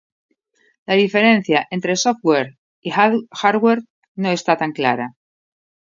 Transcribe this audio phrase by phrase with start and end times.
[0.91, 3.83] La diferencia entre software y hardware
[4.15, 5.13] no está tan clara